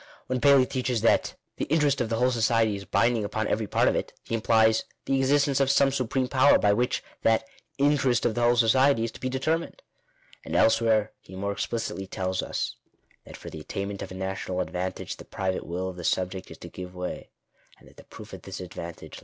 When 0.25 0.41
Paley 0.41 0.65
teaches 0.65 1.01
that" 1.01 1.35
the 1.57 1.65
interest 1.65 2.01
of 2.01 2.09
the 2.09 2.15
whole 2.15 2.31
society 2.31 2.75
is 2.75 2.85
binding 2.85 3.23
upon 3.23 3.47
every 3.47 3.67
part 3.67 3.87
of 3.87 3.95
it," 3.95 4.13
he 4.23 4.33
implies 4.33 4.83
the 5.05 5.15
existence 5.19 5.59
of 5.59 5.69
some 5.69 5.91
supreme 5.91 6.27
power 6.27 6.57
by 6.57 6.73
which 6.73 7.03
that 7.21 7.47
"interest 7.77 8.25
of 8.25 8.33
the 8.33 8.41
whole 8.41 8.55
society" 8.55 9.03
is 9.03 9.11
to 9.11 9.19
be 9.19 9.29
determined. 9.29 9.83
And 10.43 10.55
elsewhere 10.55 11.11
he 11.21 11.35
more 11.35 11.51
explicitly 11.51 12.07
tells 12.07 12.41
us, 12.41 12.77
that 13.25 13.37
for 13.37 13.51
the 13.51 13.59
attainment 13.59 14.01
of 14.01 14.09
a 14.09 14.15
national 14.15 14.59
advantage 14.59 15.17
the 15.17 15.23
private 15.25 15.67
will 15.67 15.89
of 15.89 15.97
the 15.97 16.03
subject 16.03 16.49
is 16.49 16.57
to 16.57 16.67
give 16.69 16.95
way; 16.95 17.29
and 17.77 17.87
that 17.87 17.97
"the 17.97 18.03
proof 18.03 18.33
of 18.33 18.41
this 18.41 18.59
advantage 18.59 18.69
■ 18.69 18.69
See 18.69 18.69
Timet 18.69 18.69
of 18.69 18.69
October 18.69 18.69
IS, 18.71 18.71
1840. 18.73 18.73
Digitized 18.73 18.75
by 18.75 18.81
VjOOQIC 18.81 18.89
INTRODUCTION. 19.11 19.19